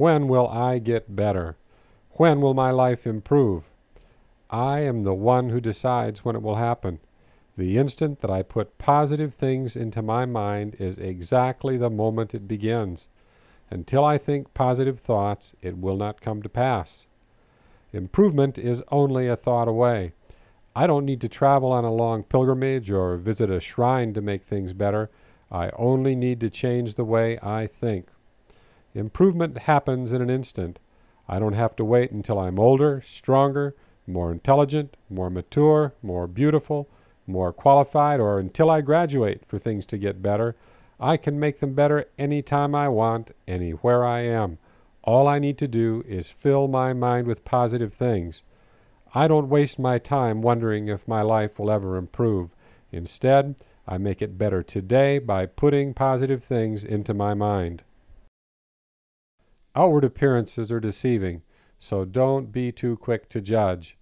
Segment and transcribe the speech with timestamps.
[0.00, 1.58] When will I get better?
[2.12, 3.68] When will my life improve?
[4.48, 7.00] I am the one who decides when it will happen.
[7.58, 12.48] The instant that I put positive things into my mind is exactly the moment it
[12.48, 13.10] begins.
[13.68, 17.04] Until I think positive thoughts, it will not come to pass.
[17.92, 20.14] Improvement is only a thought away.
[20.74, 24.44] I don't need to travel on a long pilgrimage or visit a shrine to make
[24.44, 25.10] things better.
[25.52, 28.08] I only need to change the way I think.
[28.94, 30.78] Improvement happens in an instant.
[31.28, 33.76] I don't have to wait until I'm older, stronger,
[34.06, 36.88] more intelligent, more mature, more beautiful,
[37.26, 40.56] more qualified, or until I graduate for things to get better.
[40.98, 44.58] I can make them better any time I want, anywhere I am.
[45.02, 48.42] All I need to do is fill my mind with positive things.
[49.14, 52.50] I don't waste my time wondering if my life will ever improve.
[52.92, 53.54] Instead,
[53.86, 57.82] I make it better today by putting positive things into my mind.
[59.76, 61.42] Outward appearances are deceiving,
[61.78, 63.96] so don't be too quick to judge.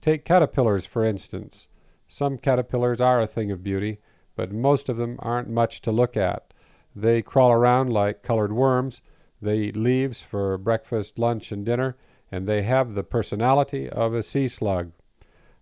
[0.00, 1.68] Take caterpillars, for instance.
[2.08, 3.98] Some caterpillars are a thing of beauty,
[4.34, 6.52] but most of them aren't much to look at.
[6.94, 9.00] They crawl around like colored worms,
[9.40, 11.96] they eat leaves for breakfast, lunch, and dinner,
[12.30, 14.92] and they have the personality of a sea slug.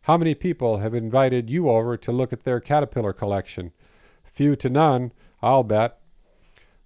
[0.03, 3.73] How many people have invited you over to look at their caterpillar collection?
[4.25, 6.00] Few to none, I'll bet.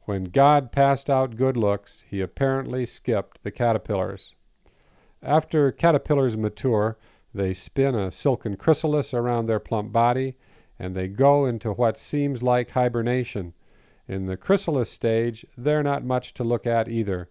[0.05, 4.35] When God passed out good looks, he apparently skipped the caterpillars.
[5.23, 6.99] After caterpillars mature,
[7.33, 10.37] they spin a silken chrysalis around their plump body,
[10.79, 13.55] and they go into what seems like hibernation.
[14.07, 17.31] In the chrysalis stage, they're not much to look at either.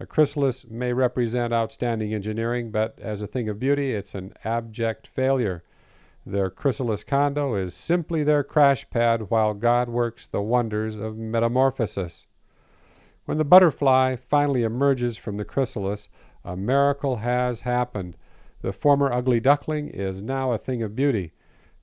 [0.00, 5.06] A chrysalis may represent outstanding engineering, but as a thing of beauty, it's an abject
[5.06, 5.62] failure.
[6.28, 12.26] Their chrysalis condo is simply their crash pad while God works the wonders of metamorphosis.
[13.26, 16.08] When the butterfly finally emerges from the chrysalis,
[16.44, 18.16] a miracle has happened.
[18.60, 21.32] The former ugly duckling is now a thing of beauty.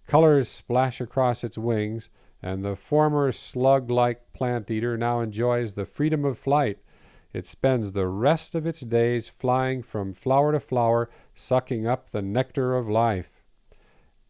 [0.07, 2.09] Colors splash across its wings,
[2.41, 6.79] and the former slug like plant eater now enjoys the freedom of flight.
[7.31, 12.21] It spends the rest of its days flying from flower to flower, sucking up the
[12.21, 13.42] nectar of life.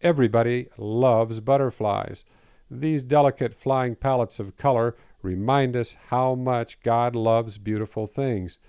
[0.04, 2.26] Everybody loves butterflies.
[2.70, 8.60] These delicate flying palettes of color remind us how much God loves beautiful things.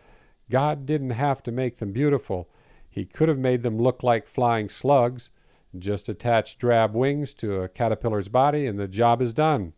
[0.49, 2.49] God didn't have to make them beautiful.
[2.89, 5.31] He could have made them look like flying slugs.
[5.77, 9.73] Just attach drab wings to a caterpillar's body and the job is done.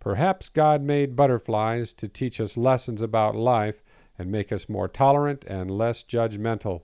[0.00, 3.82] Perhaps God made butterflies to teach us lessons about life
[4.18, 6.82] and make us more tolerant and less judgmental.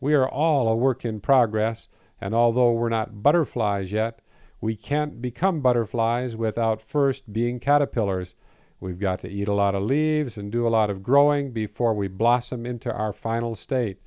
[0.00, 1.88] We are all a work in progress,
[2.20, 4.20] and although we're not butterflies yet,
[4.60, 8.34] we can't become butterflies without first being caterpillars.
[8.80, 11.94] We've got to eat a lot of leaves and do a lot of growing before
[11.94, 14.00] we blossom into our final state.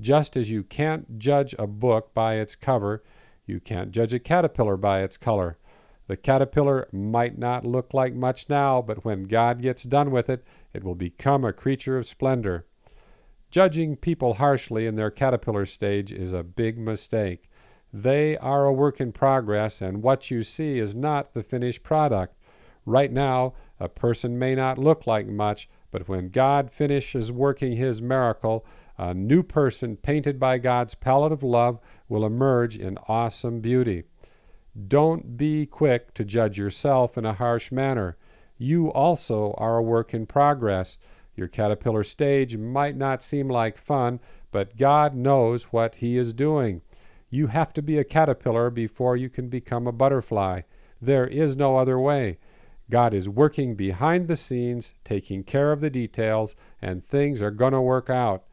[0.00, 3.02] Just as you can't judge a book by its cover,
[3.46, 5.58] you can't judge a caterpillar by its color.
[6.06, 10.44] The caterpillar might not look like much now, but when God gets done with it,
[10.72, 12.66] it will become a creature of splendor.
[13.50, 17.48] Judging people harshly in their caterpillar stage is a big mistake.
[17.92, 22.36] They are a work in progress, and what you see is not the finished product.
[22.84, 28.02] Right now, a person may not look like much, but when God finishes working his
[28.02, 28.66] miracle,
[28.98, 34.04] a new person painted by God's palette of love will emerge in awesome beauty.
[34.86, 38.18] Don't be quick to judge yourself in a harsh manner.
[38.58, 40.98] You also are a work in progress.
[41.38, 44.18] Your caterpillar stage might not seem like fun,
[44.50, 46.82] but God knows what He is doing.
[47.30, 50.62] You have to be a caterpillar before you can become a butterfly.
[51.00, 52.38] There is no other way.
[52.90, 57.74] God is working behind the scenes, taking care of the details, and things are going
[57.74, 58.44] to work out.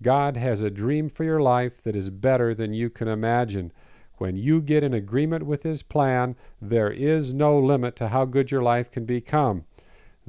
[0.00, 3.70] God has a dream for your life that is better than you can imagine.
[4.16, 8.50] When you get in agreement with His plan, there is no limit to how good
[8.50, 9.64] your life can become.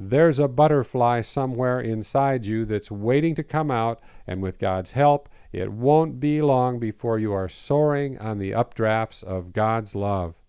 [0.03, 5.29] There's a butterfly somewhere inside you that's waiting to come out, and with God's help,
[5.52, 10.41] it won't be long before you are soaring on the updrafts of God's love.